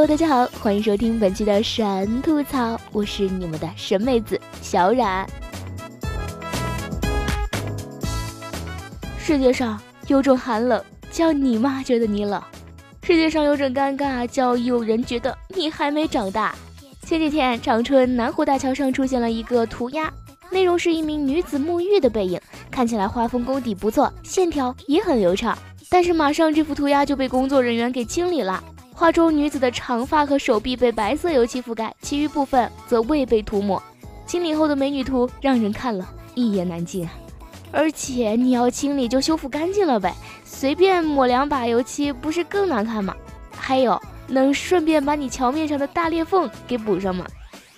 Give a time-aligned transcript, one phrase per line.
[0.00, 5.28] Hello，大家好，欢迎收听本期的神吐槽，我是你们的神妹子小冉。
[9.18, 12.40] 世界上有种寒冷，叫你妈觉得你冷；
[13.02, 16.54] 世界上有种尴尬，叫有人觉得你还没长大。
[17.02, 20.10] 前几天，长春南湖大桥上出现了一个涂鸦。
[20.50, 25.58] 内容是一名女子沐浴的背影，看起来画风功底不错，线条也很流畅。
[25.90, 28.64] 但是马上这幅涂鸦就被工作人员给清理了。
[29.00, 33.82] 画中女子的长发和手臂被白色油漆覆盖，其余部分则未被涂抹。
[34.26, 37.12] 清理后的美女图让人看了一言难尽啊！
[37.72, 43.16] 而且你要清理就修复干净了呗，随便抹两把油漆不是更难看吗？
[43.56, 47.24] 还有能顺便把你桥面上的大裂缝给补上吗？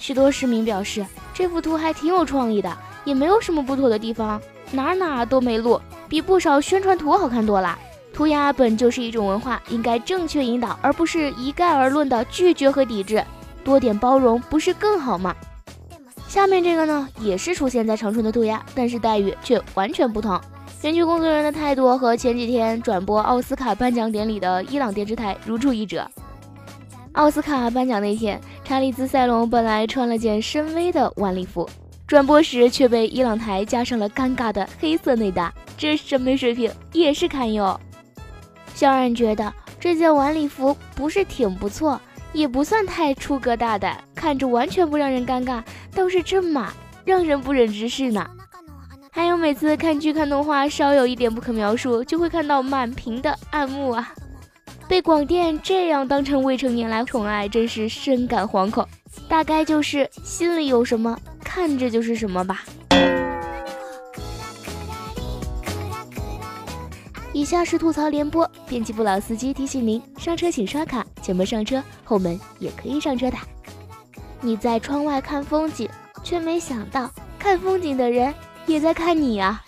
[0.00, 1.06] 许多市民表示。
[1.32, 4.40] 这幅图还挺有创意的，也没有什么不妥的地方，
[4.72, 7.78] 哪哪都没路，比不少宣传图好看多了。
[8.14, 13.22] 涂鸦本就是一种文化，应该正确引导，而不是一概而论的拒绝和抵制。
[13.64, 15.34] 多点包容不是更好吗？
[16.28, 20.40] 下面这个呢，也是出现在长春的涂鸦，但是待遇却完全不同。
[20.80, 26.08] 根据工作人员的态度和前几天转播奥斯卡颁奖典礼的伊朗电视台如出一辙。
[27.12, 31.68] 奥斯卡颁奖那天，查理兹·塞隆本来穿了件深 V 的晚礼服，
[32.06, 37.80] 转播时却被伊朗台加上了尴尬的黑色内搭，这审美水平也是堪忧。
[38.74, 42.00] 小冉觉得这件晚礼服不是挺不错，
[42.32, 45.62] 也不算太出格大胆，看着完全不让人尴尬，
[45.94, 46.72] 倒是这码
[47.04, 48.28] 让人不忍直视呢。
[49.10, 54.12] 还有每次看剧看动画，稍有一点不可描述，就会看到满屏的暗幕啊。
[54.88, 58.86] 被广电这样当成未成年来宠爱，真是深感惶恐。
[59.28, 62.64] 大概就是心里有什么，看着就是什么吧。
[67.44, 73.36] 以下是吐槽联播，编辑部老司机提醒您：上车请刷卡，前门上车，后门也可以上车的。
[74.40, 75.86] 你在窗外看风景，
[76.22, 78.32] 却没想到看风景的人
[78.64, 79.62] 也在看你啊！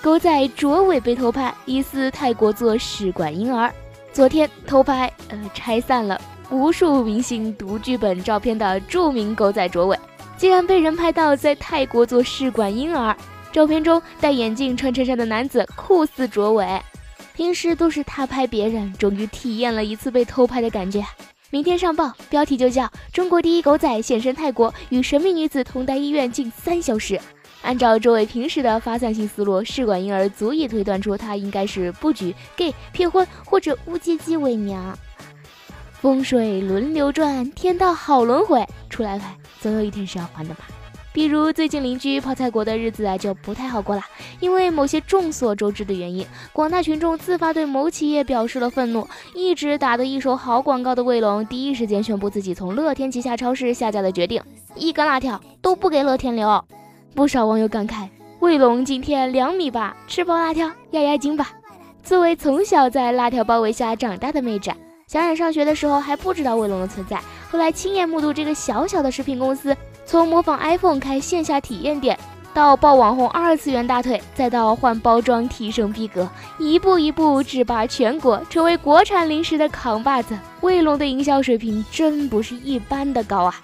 [0.00, 3.70] 狗仔卓伟被偷拍，疑似泰国做试管婴儿。
[4.10, 6.18] 昨天偷拍，呃，拆散了
[6.48, 9.98] 无数明星读剧本照片的著名狗仔卓伟，
[10.38, 13.14] 竟然被人拍到在泰国做试管婴儿。
[13.56, 16.78] 照片中戴眼镜、穿衬衫的男子酷似卓伟，
[17.34, 21.02] 平时都是他拍别人，终于体验了一次被偷拍的感觉。
[21.48, 27.18] 明天上报，标题就叫“中国第一狗仔现身泰国，与神秘女子同待医院近三小时”。
[27.64, 34.94] 按照周伟平时的发散性思路，试管婴儿足以推断出他应该是布局、gay、骗婚或者乌鸡鸡伪娘。
[36.02, 39.24] 风水轮流转，天道好轮回，出来了
[39.62, 40.66] 总有一天是要还的吧。
[41.16, 44.02] 比如最近邻居泡菜国的日子啊就不太好过了，
[44.38, 49.08] 因为某些众所周知的原因，广大群众自发对某企业表示了愤怒。
[49.34, 54.42] 一直打得一手好广告的卫龙，第一时间宣布自己从乐天旗下超市下架的决定，
[54.74, 56.62] 一根辣条都不给乐天留。
[57.14, 58.06] 不少网友感慨
[58.40, 61.50] ：“卫龙今天两米八，吃包辣条压压惊吧。”
[62.04, 64.70] 作为从小在辣条包围下长大的妹子，
[65.08, 67.18] 小冉上学的时候还不知道卫龙的存在，
[67.50, 69.74] 后来亲眼目睹这个小小的食品公司
[70.06, 72.16] 从模仿 iPhone 开线下体验店，
[72.54, 76.28] 到爆网红二次元大腿，再到换包装提升逼格，
[76.58, 80.38] 一步一步制霸全国，成为国产零食的扛把子。
[80.60, 83.60] 卫龙的营销水平真不是一般的高啊！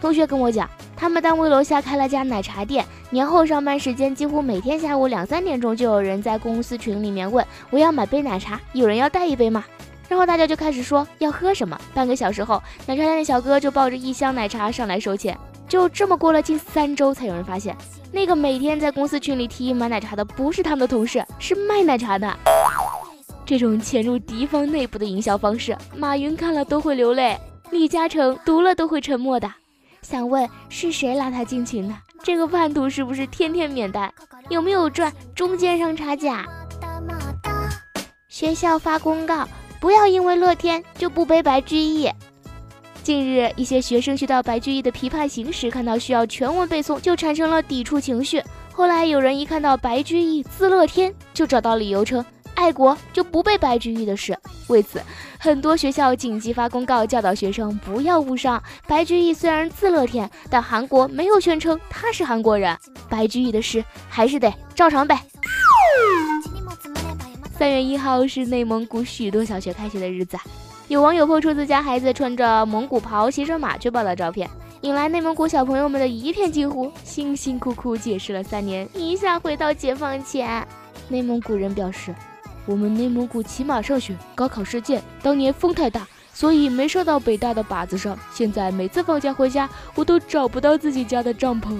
[0.00, 0.70] 同学跟我讲。
[0.98, 9.62] 他们单位楼下开了家奶茶店，年后上班时间几乎每天下午两三点钟就有人在公司群里面问我要买杯奶茶，有人要带一杯吗？
[10.08, 11.78] 然后大家就开始说要喝什么。
[11.92, 15.36] 半个小时后，奶茶店的小哥就抱着一箱奶茶上来收钱。
[15.76, 17.76] 就这么过了近三周，才有人发现
[18.10, 22.34] 那个每天在公司群里提议买奶茶的不是他们的同事，是卖奶茶的。
[23.44, 27.38] 这种潜入敌方内部的营销方式，马云看了都会流泪，
[27.70, 29.52] 李嘉诚读了都会沉默的。
[30.00, 31.94] 想问是谁拉他进群的？
[32.22, 34.10] 这个叛徒是不是天天免单？
[34.48, 36.46] 有没有赚中间商差价？
[38.30, 39.46] 学校发公告，
[39.78, 42.10] 不要因为乐天就不背白居易。
[43.06, 48.42] 近日，一些学生学到白居易的《琵琶行》时，看到需要全文背诵，就产生了抵触情绪。
[48.72, 52.26] 后来有人一看到白居易字乐天，就找到理由称
[52.56, 54.36] 爱国就不背白居易的诗。
[54.66, 55.00] 为此，
[55.38, 58.60] 很多学校紧急发公告教导学生不要误伤。
[58.88, 62.76] 白居易虽然字乐天，但韩国没有宣称他是韩国人，
[63.08, 65.14] 白居易的诗还是得照常背。
[67.56, 70.36] 三月 一号是内蒙古许多小学开学的日子，
[70.88, 74.48] 有网友抛出自家孩子穿着蒙古袍骑着马去报道照片，
[74.82, 76.92] 引来内蒙古小朋友们的一片惊呼。
[77.02, 80.64] 辛辛苦苦解释了三年，一下回到解放前。
[81.08, 82.14] 内蒙古人表示，
[82.66, 88.16] 我们内蒙古骑马上学，高考试件，当年风太大，所以没上到北大的靶子上。
[88.32, 91.76] 现在每次放假回家，我都找不到自己家的帐篷。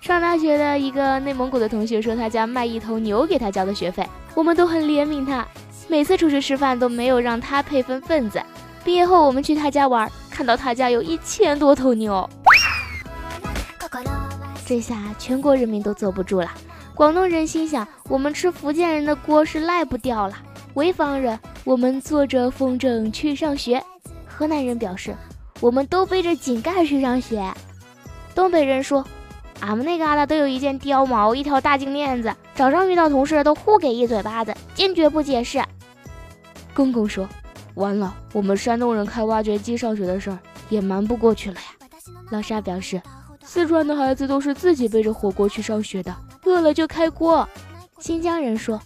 [0.00, 5.44] 上大学的一个内蒙古的同学说，他家卖一头牛给他交的学费，我们都很怜悯他。
[5.88, 8.42] 每次出去吃饭都没有让他配分份子。
[8.84, 12.28] 毕业后我们去他家玩，看到他家有一千多头牛，
[14.66, 16.50] 这下全国人民都坐不住了。
[16.94, 20.34] 广东人心想，我们吃福建人的锅是赖不掉了。
[20.74, 23.82] 潍坊人，我们坐着风筝去上学。
[24.26, 25.14] 河南人表示，
[25.60, 27.52] 我们都背着井盖去上学。
[28.34, 29.04] 东北人说。
[29.60, 35.64] 俺们那旮瘩都有一件貂毛，一条大金链子，早上遇到同事都互给一嘴巴子，坚决不解释。
[36.76, 37.26] 公公说
[37.74, 40.38] ：“完了，我们山东人开挖掘机上学的事儿
[40.68, 41.88] 也瞒不过去了呀。”
[42.30, 43.00] 老沙表示
[43.42, 46.14] ：“四川的孩子都是自己背着火锅去上学的，
[46.44, 47.48] 饿了就开锅。”
[47.98, 48.78] 新疆人说：“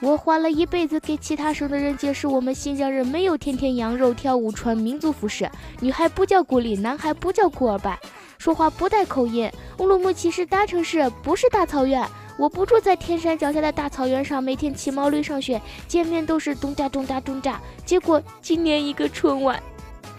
[0.00, 5.50] 我花了一辈子给其他省的人解释，我们新疆人没有天天羊肉、跳舞、穿民族服饰，
[5.80, 7.98] 女孩不叫古丽，男孩不叫库尔拜。”
[8.36, 9.50] 说话不带口音。
[9.78, 12.06] 乌鲁木齐是大城市，不是大草原。
[12.36, 17.60] 我不住在天山脚下的大草原上，每天骑毛驴上学，见面都是咚哒咚哒咚哒。
[17.84, 19.62] 结果今年一个春晚，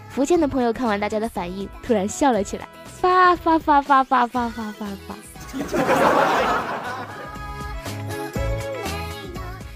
[0.08, 5.14] 福建的朋友看完大家的反应，突然笑了起来，发发发发发发发发发。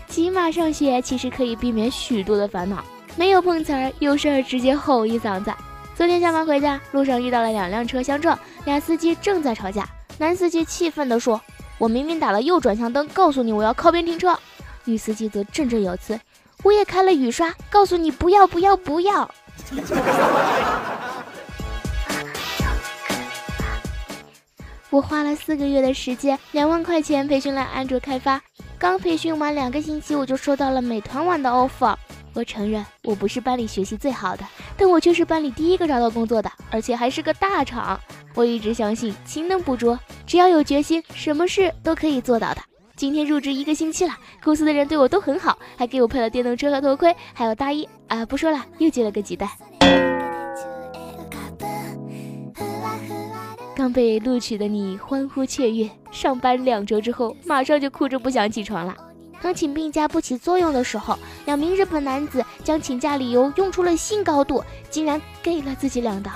[0.08, 2.82] 骑马上学其实可以避免许多的烦恼，
[3.16, 5.52] 没有碰瓷儿，有事儿直接吼一嗓子。
[5.94, 9.86] 昨天下班回家，路上遇到了两辆车相撞，俩司机正在吵架。
[10.18, 11.40] 男司机气愤地说
[11.80, 14.38] ：“我明明打了右转向灯，告诉你我要靠边停车。”
[14.84, 16.20] 女司机则振振有词
[16.62, 19.28] ：“我也开了雨刷，告诉你不要不要不要。”
[24.90, 28.42] 我花了四个月的时间，两万块钱培训了安卓开发，
[28.78, 31.96] 刚培训完两个星期，我就收到了美团网的 offer。
[32.32, 34.44] 我承认我不是班里学习最好的，
[34.76, 37.98] 但我却是班里第一个找到工作的，而且还是个大厂。
[38.34, 42.60] 我一直相信勤能补拙，只要有决心，什么事都可以做到的。
[42.94, 48.24] 今天入职一个星期了，公司的人对我都很好，还给我配了电动车和头盔，还有大衣啊！
[48.26, 49.48] 不说了，又接了个鸡蛋。
[53.74, 58.94] 刚被录取的你欢呼雀跃，上班两周之后，马上就哭着不想起床了。
[59.42, 66.30] 当请病假不起作用的时候，两名日本男子将请假理由用出了新高度，竟然给了自己两刀。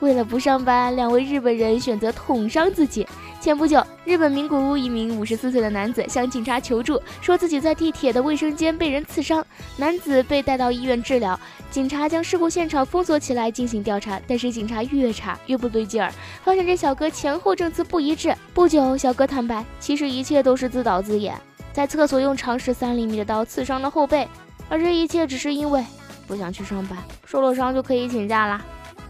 [0.00, 3.06] 为了不上班，两位日本人选择捅伤自己。
[3.38, 9.44] 前不久，日本名古屋一名五十四岁的男子向警察求助，说自己在地铁的卫生间被人刺伤。
[9.76, 11.38] 男子被带到医院治疗，
[11.70, 14.20] 警察将事故现场封锁起来进行调查。
[14.26, 16.12] 但是警察越查越不对劲儿，
[16.44, 18.34] 发现这小哥前后证词不一致。
[18.52, 21.34] 不久，小哥坦白，其实一切都是自导自演。
[21.72, 24.26] 在厕所用长十三厘米的刀刺伤了后背，
[24.68, 25.84] 而这一切只是因为
[26.26, 28.62] 不想去上班，受了伤就可以请假啦。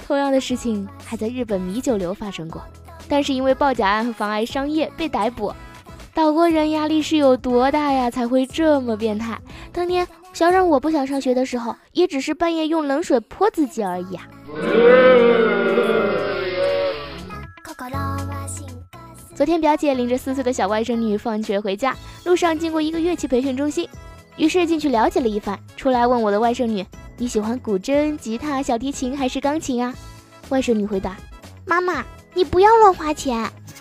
[0.06, 2.62] 同样的事情还在日本米酒流发生过，
[3.08, 5.52] 但是因为报假案和妨碍商业被逮捕。
[6.12, 8.10] 岛国人压力是有多大呀？
[8.10, 9.38] 才会这么变态？
[9.72, 14.26] 当年小冉我不想上学的时候，也只是半夜用冷水泼自己而已啊。
[19.40, 23.88] 昨天表姐领着四岁的小外甥女放学回家，路上经过一个乐器培训中心，
[24.36, 26.84] 于是进去了解了一番，出来问我的外甥女
[27.16, 29.94] ：“你喜欢古筝、吉他、小提琴还是钢琴啊？”
[30.50, 31.16] 外甥女回答
[31.64, 32.04] ：“妈妈，
[32.34, 33.50] 你不要乱花钱。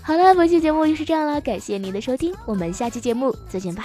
[0.00, 3.84] 好了，本期节目就是这样了，感谢您的收听，我们下期节目再见吧。